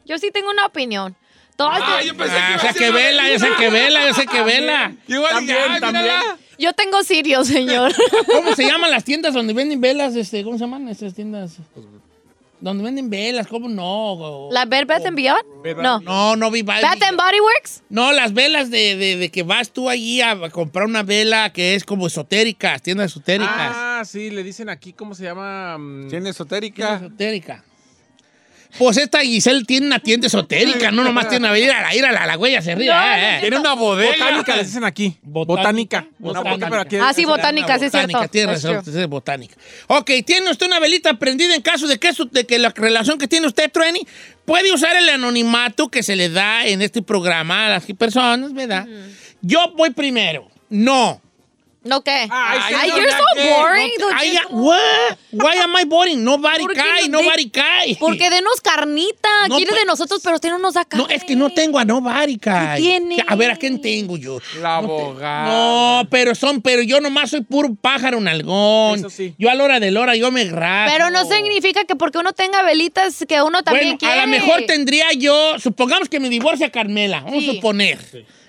[0.05, 1.15] yo sí tengo una opinión.
[1.55, 4.93] Todas Ah, de- o sea que vela, yo sé que vela, yo sé que vela.
[5.31, 6.05] También, también.
[6.59, 7.93] Yo tengo Sirio, señor.
[8.31, 10.15] ¿Cómo se llaman las tiendas donde venden velas?
[10.15, 11.57] Este, ¿Cómo se llaman esas tiendas?
[12.59, 14.13] Donde venden velas, ¿cómo no?
[14.13, 15.43] O- ¿La Bed Bath and Beyond?
[15.77, 15.99] No.
[15.99, 17.83] No, no vi ¿Bath and Body Works?
[17.89, 21.75] No, las velas de, de- de que vas tú allí a comprar una vela que
[21.75, 23.53] es como esotérica, tiendas esotéricas.
[23.75, 25.77] Ah, sí, le dicen aquí cómo se llama.
[25.77, 26.95] mm, Tiene esotérica.
[26.95, 27.63] Esotérica.
[28.77, 32.35] Pues esta Giselle tiene una tienda esotérica, no nomás tiene una ir a la, la
[32.35, 32.91] güey se ríe.
[32.91, 33.37] eh.
[33.41, 34.11] Tiene una bodega.
[34.11, 35.17] Botánica, les dicen aquí.
[35.23, 36.01] Botánica.
[36.01, 36.07] Botánica.
[36.19, 36.51] Una Botánica.
[36.51, 38.31] boca, pero aquí- Ah, sí, botánica, sí es Botánica, cierto.
[38.31, 39.55] tiene That's razón, es botánica.
[39.87, 43.17] Ok, ¿tiene usted una velita prendida en caso de que, eso- de que la relación
[43.17, 44.01] que tiene usted truene?
[44.45, 48.85] Puede usar el anonimato que se le da en este programa a las personas, ¿verdad?
[49.41, 50.49] Yo voy primero.
[50.69, 51.21] No.
[51.87, 52.27] ¿No qué?
[52.29, 53.23] Ay, Ay, no, you're so
[53.57, 55.17] boring, no, ya- what?
[55.31, 56.23] Why am I boring?
[56.23, 57.95] Nobody ¿Por qué cae, no- nobody de- cae.
[57.99, 59.29] Porque denos carnita.
[59.47, 61.05] No, Quiere pues- de nosotros, pero usted no nos da carne.
[61.07, 62.79] No, es que no tengo a nobody cae.
[62.81, 63.23] tiene?
[63.27, 64.39] A ver, ¿a quién tengo yo?
[64.61, 65.45] La No te- abogada.
[65.45, 68.99] No, pero son, pero yo nomás soy puro pájaro nalgón.
[68.99, 69.33] Eso sí.
[69.37, 70.91] Yo a la hora de la hora yo me grabo.
[70.91, 74.19] Pero no significa que porque uno tenga velitas que uno también Bueno, quiere.
[74.19, 77.49] a lo mejor tendría yo, supongamos que me divorcia Carmela, vamos Sí.
[77.49, 77.97] a suponer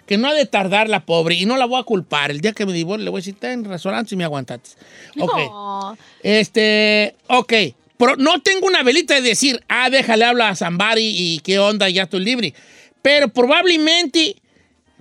[0.09, 2.33] que no ha de tardar la pobre y no la voy a culpar.
[2.33, 4.71] El día que me divorcie le voy a decir, ten razón, si me aguantaste.
[5.21, 5.33] Ok.
[5.37, 5.97] No.
[6.23, 7.53] Este, ok.
[7.97, 11.89] Pero no tengo una velita de decir, ah, déjale hablar a Zambari y qué onda,
[11.91, 12.55] ya estoy libre.
[13.03, 14.37] Pero probablemente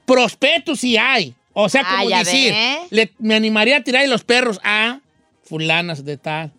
[0.05, 1.33] prospectos sí hay.
[1.53, 2.53] O sea, Ah, como decir,
[2.91, 4.99] le- me animaría a tirar los perros a
[5.43, 6.51] fulanas de tal.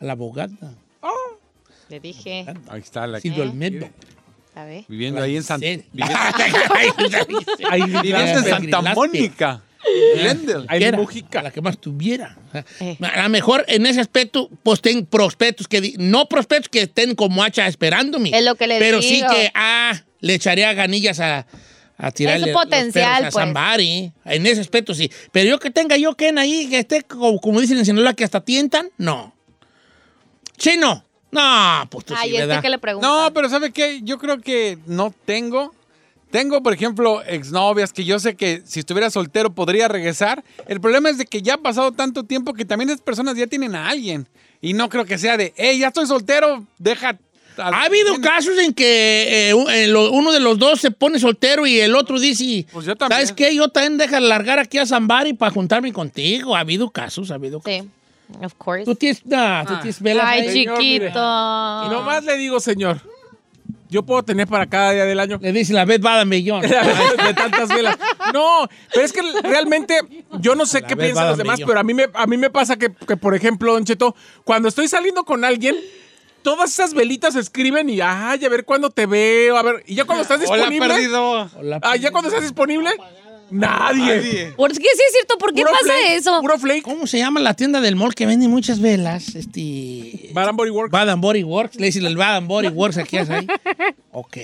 [0.00, 0.74] A la abogada.
[1.88, 2.44] Le dije.
[2.68, 3.86] Ahí está la Silvio Olmedo.
[3.86, 3.90] A
[4.88, 5.60] Viviendo ahí en San...
[5.60, 5.88] Viviendo-
[7.70, 9.62] Ahí viviendo en Santa Mónica.
[10.16, 10.66] Glendale.
[10.68, 10.80] Ahí
[11.32, 12.36] la que más tuviera.
[13.00, 17.42] A lo mejor en ese aspecto, pues ten prospectos que, no prospectos que estén como
[17.42, 18.30] hacha esperándome.
[18.36, 21.46] Es lo que le Pero sí que, ah, le echaría ganillas a,
[21.96, 23.44] a tirarle Es su los potencial, a pues.
[23.44, 24.12] somebody.
[24.24, 25.10] En ese aspecto sí.
[25.32, 28.24] Pero yo que tenga yo Ken ahí, que esté como, como dicen en Sinaloa, que
[28.24, 29.34] hasta tientan, no.
[30.56, 31.04] Chino.
[31.30, 32.62] No, pues tú Ay, sí, este ¿verdad?
[32.62, 32.78] que le.
[33.00, 34.00] No, pero ¿sabe qué?
[34.02, 35.74] Yo creo que no tengo.
[36.30, 40.44] Tengo, por ejemplo, exnovias que yo sé que si estuviera soltero podría regresar.
[40.66, 43.46] El problema es de que ya ha pasado tanto tiempo que también esas personas ya
[43.46, 44.28] tienen a alguien.
[44.60, 47.18] Y no creo que sea de, hey, ya estoy soltero, deja...
[47.56, 51.80] Ha habido casos en que eh, eh, uno de los dos se pone soltero y
[51.80, 53.16] el otro dice, Pues yo también.
[53.16, 53.52] ¿sabes qué?
[53.52, 56.54] Yo también deja largar aquí a Zambari para juntarme contigo.
[56.54, 57.82] Ha habido casos, ha habido casos.
[57.82, 57.90] Sí,
[58.42, 58.84] of course.
[58.84, 60.52] Tú tienes, nah, tú tienes velas Ay, ahí.
[60.52, 61.06] Señor, mire.
[61.06, 61.18] chiquito.
[61.18, 63.00] Y nomás le digo, señor,
[63.90, 65.38] yo puedo tener para cada día del año.
[65.40, 66.60] Le dice la vez va millón.
[66.62, 67.96] de tantas velas.
[68.34, 69.98] No, pero es que realmente
[70.40, 71.68] yo no sé La qué piensan los demás, millón.
[71.68, 74.14] pero a mí me, a mí me pasa que, que, por ejemplo, Don Cheto,
[74.44, 75.74] cuando estoy saliendo con alguien,
[76.42, 80.04] todas esas velitas escriben y, ay, a ver cuándo te veo, a ver, y ya
[80.04, 80.88] cuando estás Hola, disponible.
[80.88, 81.50] perdido.
[81.82, 82.90] Ah, ya cuando estás disponible,
[83.50, 84.52] nadie.
[84.56, 85.38] ¿Por qué sí es cierto?
[85.38, 86.40] ¿Por qué Puro pasa flake, eso?
[86.40, 86.82] Puro flake.
[86.82, 89.34] ¿Cómo se llama la tienda del mall que vende muchas velas?
[89.34, 90.30] Este...
[90.32, 90.92] Bad and Body Works.
[90.92, 91.76] Bad and Body Works.
[91.76, 93.46] Le dicen el Bad and Body Works aquí es ahí.
[94.10, 94.36] Ok.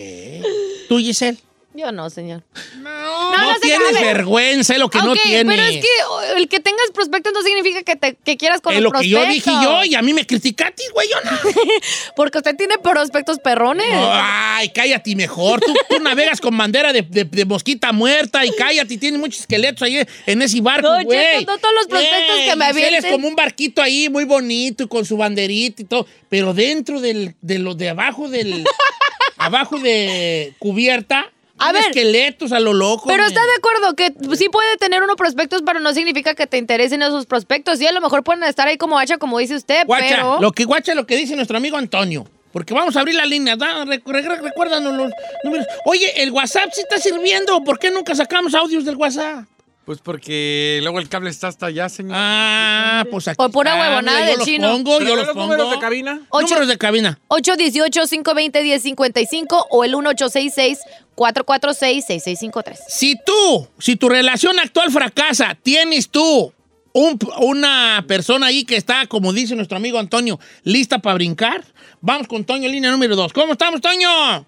[0.89, 1.39] ¿Tú, Giselle?
[1.77, 2.45] Yo no, señor.
[2.79, 5.57] No, no se tienes vergüenza, es lo que no tienes.
[5.57, 8.75] pero es que oh, el que tengas prospectos no significa que, te, que quieras con
[8.75, 9.63] Es los lo que yo dije prospectos.
[9.65, 11.37] yo y a mí me criticaste, güey, yo no.
[12.17, 13.87] Porque usted tiene prospectos perrones.
[13.91, 15.61] Ay, cállate mejor.
[15.61, 18.97] Tú, tú navegas con bandera de, de- de mosquita muerta y cállate.
[18.97, 21.45] Tienes muchos esqueletos ahí en ese barco, No, güey.
[21.45, 23.13] No todos los prospectos que me Giselle es avienten.
[23.13, 26.07] como un barquito ahí muy bonito y con su banderita y todo.
[26.29, 28.65] Pero dentro del, de lo de abajo del...
[29.39, 31.33] abajo de cubierta...
[31.59, 31.83] A ver.
[31.85, 33.05] esqueletos a lo loco.
[33.07, 36.59] Pero está de acuerdo que sí puede tener uno prospectos, pero no significa que te
[36.59, 37.79] interesen esos prospectos.
[37.79, 40.41] Sí, a lo mejor pueden estar ahí como hacha, como dice usted, Guacha, pero...
[40.41, 42.27] lo que guacha lo que dice nuestro amigo Antonio.
[42.53, 43.57] Porque vamos a abrir la línea.
[43.57, 45.11] Da, recu- re- recuérdanos los
[45.43, 45.67] números.
[45.87, 47.63] Oye, ¿el WhatsApp sí está sirviendo?
[47.65, 49.45] ¿Por qué nunca sacamos audios del WhatsApp?
[49.85, 52.13] Pues porque luego el cable está hasta allá, señor.
[52.17, 54.71] Ah, pues aquí Por pura huevonada los chino.
[54.71, 55.43] pongo, yo los pongo.
[55.43, 56.23] números de cabina.
[56.31, 57.19] Ocho- Números de cabina.
[57.29, 62.79] 818-520-1055 o el 1866-446-6653.
[62.89, 66.53] Si tú, si tu relación actual fracasa, tienes tú
[66.93, 71.65] un- una persona ahí que está, como dice nuestro amigo Antonio, lista para brincar,
[72.01, 73.33] vamos con Toño, línea número dos.
[73.33, 74.47] ¿Cómo estamos, Toño?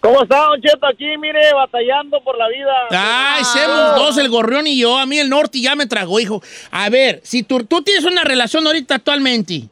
[0.00, 0.86] ¿Cómo está, Don Cheto?
[0.86, 2.72] Aquí, mire, batallando por la vida.
[2.90, 4.96] Ay, somos dos, el gorrión y yo.
[4.96, 6.42] A mí el norte ya me tragó, hijo.
[6.70, 9.64] A ver, si tú, tú tienes una relación ahorita actualmente.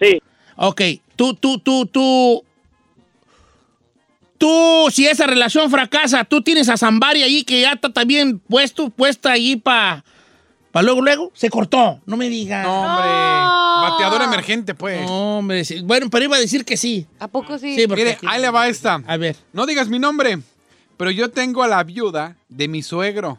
[0.00, 0.20] Sí.
[0.56, 0.82] Ok,
[1.16, 2.44] tú, tú, tú, tú.
[4.36, 8.90] Tú, si esa relación fracasa, tú tienes a Zambari ahí que ya está también puesto,
[8.90, 10.04] puesta ahí para
[10.74, 11.30] pa luego, luego.
[11.34, 12.66] Se cortó, no me digas.
[12.66, 13.08] No, hombre.
[13.08, 15.06] Bateador emergente, pues.
[15.06, 15.80] No, hombre, sí.
[15.82, 17.06] Bueno, pero iba a decir que sí.
[17.20, 17.76] ¿A poco sí?
[17.76, 19.00] Sí, porque Mire, ahí le va esta.
[19.06, 19.36] A ver.
[19.52, 20.40] No digas mi nombre,
[20.96, 23.38] pero yo tengo a la viuda de mi suegro.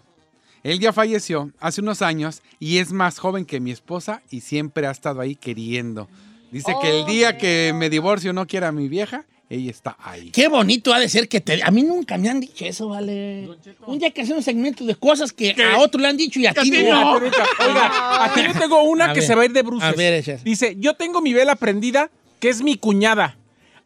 [0.63, 4.87] Él ya falleció hace unos años y es más joven que mi esposa y siempre
[4.87, 6.07] ha estado ahí queriendo.
[6.51, 10.29] Dice que el día que me divorcio no quiera a mi vieja, ella está ahí.
[10.31, 11.61] Qué bonito ha de ser que te...
[11.63, 13.49] A mí nunca me han dicho eso, vale.
[13.87, 16.45] Un día que hacemos un segmento de cosas que a otro le han dicho y
[16.47, 17.13] a ti no.
[17.13, 17.31] Oiga,
[17.67, 19.27] oiga, aquí yo tengo una A que ver.
[19.27, 19.87] se va a ir de bruces.
[19.89, 20.23] A ver.
[20.43, 23.37] Dice, yo tengo mi vela prendida, que es mi cuñada.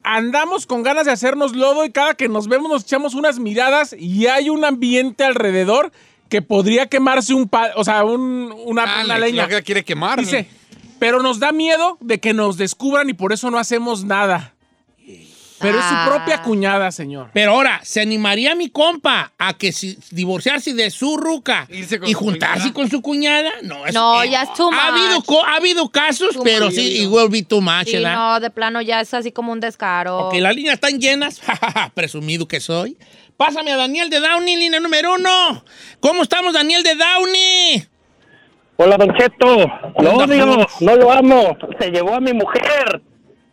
[0.04, 3.96] Andamos con ganas de hacernos lodo y cada que nos vemos nos echamos unas miradas
[3.98, 5.92] y hay un ambiente alrededor
[6.30, 9.44] que podría quemarse un pa- o sea, un- una, Ah, una le- leña.
[9.44, 10.20] lo que quiere quemar.
[10.20, 10.48] Dice,
[11.00, 14.54] pero nos da miedo de que nos descubran y por eso no hacemos nada.
[15.60, 16.06] Pero es su Ah.
[16.08, 17.30] propia cuñada, señor.
[17.34, 22.08] Pero ahora, ¿se animaría mi compa a que si, divorciarse de su ruca Irse con
[22.10, 22.74] y juntarse cuñada.
[22.74, 23.52] con su cuñada?
[23.64, 25.30] No, es- No, eh, ya es too ha habido, much.
[25.46, 26.76] ha habido casos, Too pero much.
[26.76, 30.28] sí, it will be too much, no, de plano ya es así como un descaro.
[30.28, 31.42] Ok, las líneas están llenas.
[31.94, 32.98] Presumido que soy.
[33.38, 35.64] Pásame a Daniel de Downey, línea número uno.
[36.02, 37.88] ¿Cómo estamos, Daniel de Downey?
[38.78, 39.66] Hola, Don Cheto.
[40.02, 41.58] Lo odio, no lo amo.
[41.80, 43.02] Se llevó a mi mujer.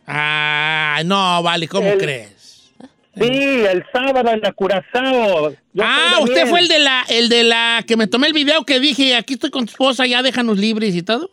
[0.07, 2.71] Ah, no, vale, ¿cómo El- crees?
[3.19, 5.49] Sí, el sábado en la Curazao.
[5.73, 8.63] Yo Ah, usted fue el de la, el de la que me tomé el video
[8.63, 11.31] que dije, aquí estoy con tu esposa, ya déjanos libres y todo.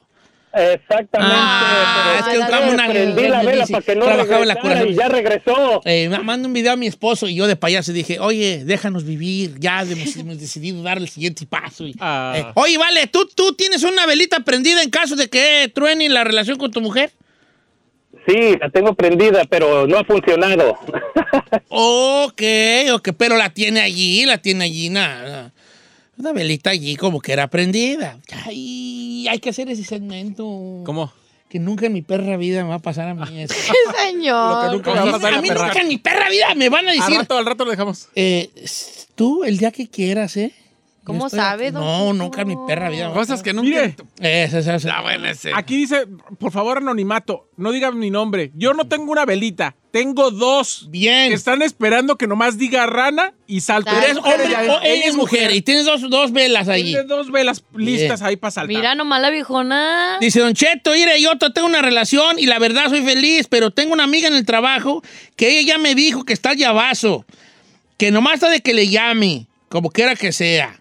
[0.54, 1.34] Exactamente.
[1.36, 4.56] Ah, pero es que un- una- prendí la vela para que no trabajaba en la
[4.56, 4.86] Curazao.
[4.86, 5.82] y ya regresó.
[5.84, 9.04] Eh, ma- manda un video a mi esposo y yo de payaso dije, oye, déjanos
[9.04, 11.86] vivir, ya hemos, hemos decidido dar el siguiente paso.
[11.86, 12.32] Y, Ah.
[12.36, 16.24] eh, oye, vale, ¿tú, ¿tú tienes una velita prendida en caso de que truene la
[16.24, 17.12] relación con tu mujer?
[18.26, 20.78] Sí, la tengo prendida, pero no ha funcionado.
[21.68, 22.42] Ok,
[22.92, 25.52] ok, pero la tiene allí, la tiene allí, nada.
[26.16, 28.18] Una velita allí como que era prendida.
[28.46, 30.44] Ay, hay que hacer ese segmento.
[30.84, 31.12] ¿Cómo?
[31.48, 33.54] Que nunca en mi perra vida me va a pasar a mí eso.
[33.98, 34.72] Señor.
[34.72, 35.66] Lo que nunca me va a pasar a mí perra.
[35.66, 37.16] nunca en mi perra vida me van a Al decir.
[37.16, 38.08] rato, al rato lo dejamos.
[38.14, 38.50] eh,
[39.16, 40.52] tú, el día que quieras, ¿eh?
[41.04, 43.12] ¿Cómo sabe, don No, nunca en mi perra vida.
[43.12, 43.68] Cosas que nunca.
[43.68, 44.88] Mire, Esa, esa, esa.
[44.88, 45.50] Está bueno ese.
[45.54, 46.06] aquí dice,
[46.38, 48.50] por favor, anonimato, no digan mi nombre.
[48.54, 50.86] Yo no tengo una velita, tengo dos.
[50.90, 51.28] Bien.
[51.28, 53.90] Que están esperando que nomás diga rana y salto.
[53.94, 55.52] ¿Eres hombre Ella- o ella es mujer?
[55.52, 56.84] Y tienes dos, dos velas allí.
[56.92, 58.74] Tiene dos velas listas ahí para saltar.
[58.74, 60.16] Mira nomás la viejona.
[60.20, 63.70] Dice Don Cheto, mire, yo te- tengo una relación y la verdad soy feliz, pero
[63.70, 65.02] tengo una amiga en el trabajo
[65.36, 67.26] que ella ya me dijo que está llavazo,
[67.98, 70.80] que nomás está de que le llame, como quiera que sea.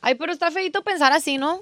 [0.00, 1.60] Ay, pero está feito pensar así, ¿no?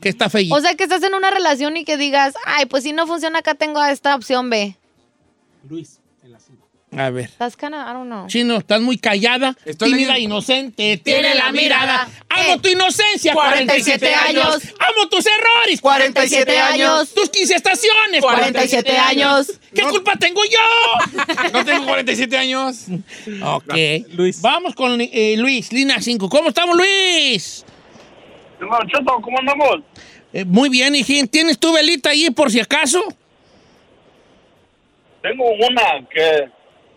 [0.00, 0.54] Que está feíto.
[0.54, 3.38] O sea, que estás en una relación y que digas, ay, pues si no funciona
[3.38, 4.76] acá tengo esta opción B.
[5.68, 5.98] Luis.
[6.94, 7.24] A ver.
[7.24, 8.26] Estás cana, I don't know.
[8.26, 10.34] Chino, estás muy callada, Estoy tímida, leyendo.
[10.36, 12.06] inocente, tiene la mirada.
[12.34, 14.74] Amo tu inocencia, 47 47 años.
[14.78, 17.12] Amo tus errores, 47 años.
[17.14, 19.60] Tus 15 estaciones, 47 años.
[19.74, 21.52] ¿Qué culpa tengo yo?
[21.52, 22.86] No tengo 47 años.
[23.42, 23.74] ok.
[24.10, 24.40] Luis.
[24.40, 26.28] Vamos con eh, Luis, línea 5.
[26.28, 27.64] ¿Cómo estamos, Luis?
[28.60, 29.80] Hermano Cheto, ¿cómo andamos?
[30.32, 31.28] Eh, muy bien, hijín.
[31.28, 33.02] ¿Tienes tu velita ahí por si acaso?
[35.20, 36.48] Tengo una que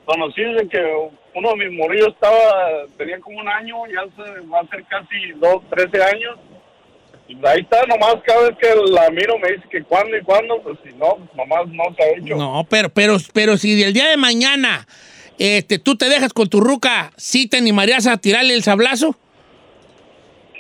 [0.06, 4.60] conocí de que uno de mis morillos estaba, tenía como un año, ya se va
[4.60, 6.38] a hacer casi dos, trece años.
[7.28, 10.62] Y ahí está, nomás cada vez que la miro me dice que cuándo y cuándo,
[10.62, 12.36] pues si no, nomás no se ha hecho.
[12.36, 14.88] No, pero, pero, pero si del día de mañana
[15.38, 19.16] este, tú te dejas con tu ruca, ¿sí te animarías a tirarle el sablazo?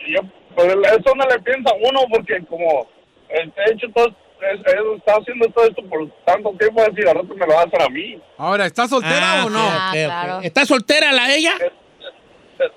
[0.07, 0.21] Yo,
[0.55, 2.87] pues eso no le piensa uno porque como
[3.29, 7.33] he hecho todo, es- he estado haciendo todo esto por tanto tiempo, así de rato
[7.35, 8.19] me lo va a hacer a mí.
[8.37, 9.59] Ahora, ¿estás soltera Ah, o no?
[9.61, 10.39] Ah, claro.
[10.41, 11.53] ¿Está soltera la ella?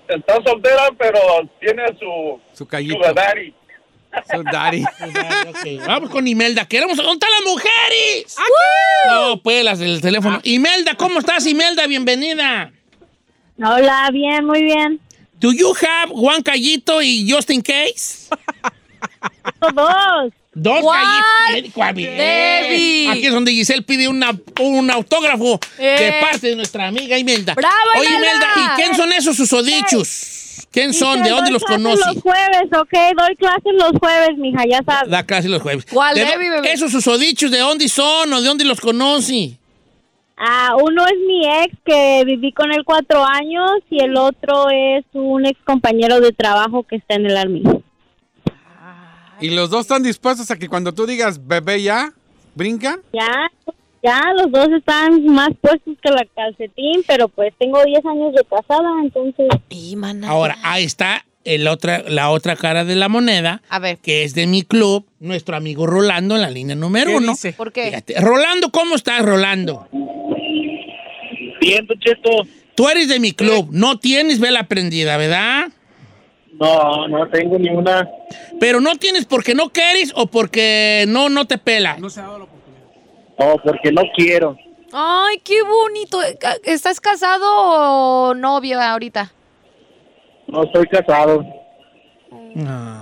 [0.08, 1.18] Está soltera, pero
[1.60, 2.94] tiene su Su callito.
[2.96, 3.54] sugar daddy.
[4.34, 4.82] Su daddy.
[4.82, 6.66] Ok, Vamos con Imelda.
[6.66, 8.36] Queremos contar las mujeres.
[9.06, 10.40] No, pues las del teléfono.
[10.44, 11.86] Imelda, ¿cómo estás, Imelda?
[11.86, 12.72] Bienvenida.
[13.62, 15.00] Hola, bien, muy bien.
[15.34, 18.28] Do you have Juan Callito y Justin Case?
[19.74, 20.32] Dos.
[20.60, 20.82] Dos.
[21.54, 23.08] Debbie.
[23.10, 26.20] Aquí es donde Giselle pide una, un autógrafo de Eh.
[26.20, 27.54] parte de nuestra amiga Imelda.
[27.54, 28.46] ¡Bravo, Oye, Imelda!
[28.56, 30.66] ¿y quién son esos susodichos?
[30.70, 31.22] ¿Quién son?
[31.22, 32.06] ¿De dónde los clases conoces?
[32.14, 35.10] Los jueves, ok, doy clases los jueves, mija, ya sabes.
[35.10, 35.86] Da clase los jueves.
[35.90, 36.72] ¿Cuál, ¿De Debbie, dó- bebé?
[36.72, 39.58] ¿Esos susodichos de dónde son o de dónde los conoce?
[40.36, 45.04] Ah, uno es mi ex que viví con él cuatro años y el otro es
[45.14, 47.62] un ex compañero de trabajo que está en el army.
[49.40, 52.12] ¿Y los dos están dispuestos a que cuando tú digas bebé ya,
[52.54, 53.00] brincan?
[53.12, 53.50] Ya,
[54.02, 58.44] ya, los dos están más puestos que la calcetín, pero pues tengo 10 años de
[58.44, 59.48] casada, entonces...
[59.68, 60.28] Y, mana.
[60.28, 64.34] Ahora, ahí está el otra, la otra cara de la moneda, A ver, que es
[64.34, 67.32] de mi club, nuestro amigo Rolando en la línea número ¿Qué uno.
[67.32, 67.52] dice?
[67.52, 67.86] ¿por qué?
[67.86, 68.20] Fíjate.
[68.20, 69.88] Rolando, ¿cómo estás, Rolando?
[71.60, 72.46] Bien, Cheto.
[72.74, 75.68] Tú eres de mi club, no tienes vela prendida, ¿verdad?
[76.58, 78.08] No, no tengo ni una.
[78.58, 81.96] Pero no tienes porque no quieres o porque no, no te pela.
[81.98, 82.84] No se ha dado la oportunidad.
[83.38, 84.56] No, porque no quiero.
[84.92, 86.20] Ay, qué bonito.
[86.64, 87.44] ¿Estás casado
[88.30, 89.32] o novio ahorita?
[90.48, 91.44] No estoy casado.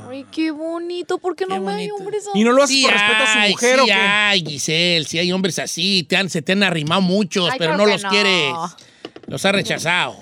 [0.08, 1.18] Ay, qué bonito.
[1.18, 3.50] ¿Por qué no me hay hombres Y no lo haces Sí por respeto a su
[3.50, 3.92] mujer sí o qué?
[3.92, 7.76] hay, Giselle, sí hay hombres así, te han- se te han arrimado muchos, Ay, pero
[7.76, 8.10] no los no.
[8.10, 8.52] quieres.
[9.26, 10.16] Los has rechazado.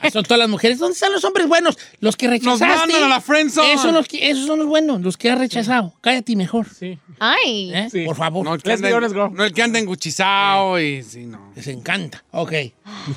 [0.00, 0.78] Ah, son todas las mujeres.
[0.78, 1.76] ¿Dónde están los hombres buenos?
[2.00, 2.66] Los que rechazaste.
[2.66, 3.72] mandan a la friendzone.
[3.72, 5.92] Esos son los, que, esos son los buenos, los que has rechazado.
[6.00, 6.66] Cállate mejor.
[6.68, 6.98] Sí.
[7.18, 7.72] Ay.
[7.74, 7.88] ¿eh?
[7.90, 8.04] Sí.
[8.04, 8.44] Por favor.
[8.44, 11.52] No el, que anda, no el que anda enguchizado y sí, no.
[11.54, 12.24] Les encanta.
[12.30, 12.52] Ok.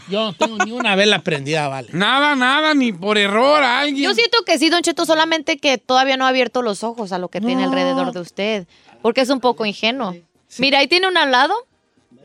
[0.09, 1.89] Yo no tengo ni una vela prendida, vale.
[1.93, 4.03] Nada, nada, ni por error a alguien.
[4.03, 7.17] Yo siento que sí, Don Cheto, solamente que todavía no ha abierto los ojos a
[7.17, 8.67] lo que tiene alrededor de usted.
[9.01, 10.15] Porque es un poco ingenuo.
[10.57, 11.55] Mira, ahí tiene un al lado.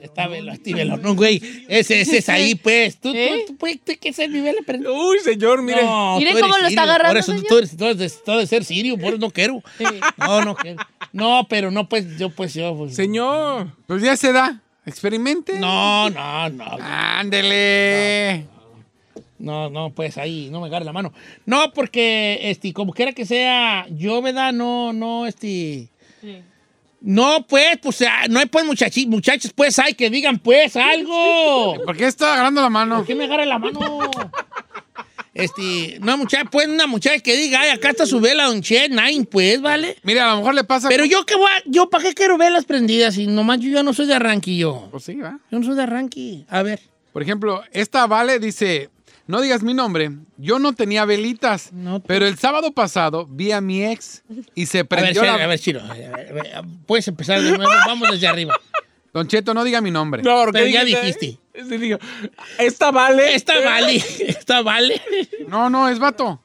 [0.01, 0.97] Está velo, este velo.
[0.97, 1.41] No, güey.
[1.69, 2.99] Ese, ese es ahí, pues.
[2.99, 3.45] Tú, ¿Eh?
[3.47, 4.93] tú, tú puedes que ser mi vela prendida.
[4.93, 5.83] Uy, señor, mire.
[5.83, 7.47] No, Mire tú cómo lo está sirio, agarrando, Por eso señor.
[7.49, 9.63] tú eres, tú eres de, tú eres de ser sirio, por eso no quiero.
[10.17, 10.83] No, no quiero.
[11.13, 12.77] No, pero no, pues yo, pues yo.
[12.77, 13.73] Pues, Señor.
[13.87, 14.61] Pues ya se da.
[14.87, 15.59] Experimente.
[15.59, 16.65] No, no, no.
[16.81, 18.47] Ándele.
[19.39, 21.13] No, no, pues ahí, no me agarre la mano.
[21.47, 24.53] No, porque, este, como quiera que sea, yo, ¿verdad?
[24.53, 25.89] No, no, este.
[27.01, 31.77] No, pues, pues, ah, no hay pues muchachi- muchachos, pues, hay que digan, pues, algo.
[31.85, 32.97] ¿Por qué está agarrando la mano?
[32.97, 34.01] ¿Por qué me agarra la mano?
[35.35, 38.89] Este, una muchacha, pues, una muchacha que diga, ay, acá está su vela, don Che,
[38.89, 39.97] nine, pues, ¿vale?
[40.03, 40.89] Mira, a lo mejor le pasa.
[40.89, 43.85] Pero yo qué voy a- yo para qué quiero velas prendidas y nomás yo ya
[43.85, 44.89] no soy de arranque yo.
[44.91, 45.39] Pues sí, va.
[45.53, 46.45] Yo no soy de arranque.
[46.49, 46.81] A ver.
[47.13, 48.91] Por ejemplo, esta Vale dice,
[49.29, 51.71] no digas mi nombre, yo no tenía velitas,
[52.07, 54.25] pero el sábado pasado vi a mi ex
[54.55, 55.45] y se A ver, prendió Chiro, la...
[55.45, 58.59] a ver, Chiro, a ver, ver, puedes empezar de nuevo, vamos desde arriba.
[59.13, 60.23] Don Cheto, no diga mi nombre.
[60.23, 61.39] No, porque Pero ya dijiste- dijiste.
[61.69, 61.99] Sí, digo,
[62.59, 63.35] esta vale.
[63.35, 65.01] Esta vale, esta vale.
[65.49, 66.41] No, no, es vato.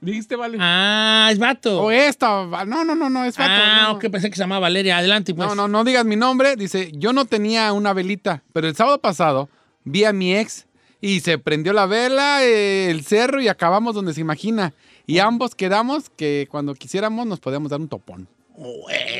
[0.00, 0.56] Dijiste vale.
[0.60, 1.82] Ah, es vato.
[1.82, 3.50] O esta, no, no, no, no, es vato.
[3.52, 3.92] Ah, no.
[3.96, 4.96] ok, pensé que se llamaba Valeria.
[4.98, 5.46] Adelante, pues.
[5.46, 6.56] No, no, no digas mi nombre.
[6.56, 9.48] Dice, yo no tenía una velita, pero el sábado pasado
[9.84, 10.66] vi a mi ex
[11.00, 14.72] y se prendió la vela, eh, el cerro y acabamos donde se imagina.
[15.06, 18.28] Y ambos quedamos que cuando quisiéramos nos podíamos dar un topón.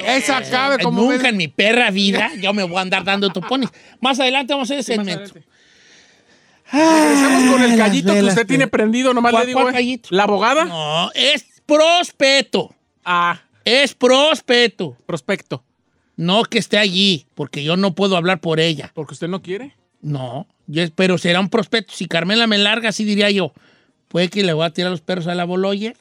[0.07, 1.01] Esa cabe como...
[1.03, 3.71] Nunca ves- en mi perra vida yo me voy a andar dando topones.
[4.01, 5.33] Más adelante vamos a hacer ese segmento.
[6.73, 9.61] Regresamos con el callito que usted tiene prendido, nomás ¿Cuál- le digo.
[9.63, 9.77] cuál eh.
[9.79, 10.09] callito?
[10.13, 10.65] ¿La abogada?
[10.67, 12.75] No, es prospeto.
[13.05, 13.41] Ah.
[13.65, 14.97] Es prospeto.
[15.07, 15.65] Prospecto.
[16.17, 18.91] No que esté allí, porque yo no puedo hablar por ella.
[18.95, 19.75] ¿Porque usted no quiere?
[20.03, 21.93] No, yo- pero será un prospecto.
[21.95, 23.53] Si Carmela me larga, así diría yo.
[24.09, 25.95] Puede que le voy a tirar los perros a la boloye,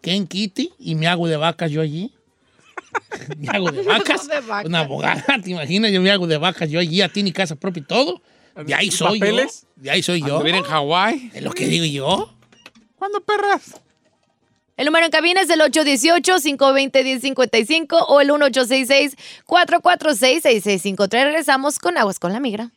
[0.00, 2.12] que en Kitty, y me hago de vacas yo allí.
[3.38, 4.28] me hago de vacas.
[4.28, 4.66] De vacas.
[4.66, 5.92] Una abogada, ¿te imaginas?
[5.92, 8.22] Yo me hago de vacas yo allí, a ti ni casa propia y todo.
[8.64, 9.62] De ahí ¿Y soy papeles?
[9.76, 9.82] yo.
[9.82, 10.36] De ahí soy yo.
[10.36, 11.30] ¿Anduvir en Hawái?
[11.34, 12.32] Es lo que digo yo.
[12.96, 13.80] ¿Cuándo, perras?
[14.80, 21.10] El número en cabina es el 818-520-1055 o el 1866-446-6653.
[21.10, 22.70] Regresamos con Aguas con la Migra.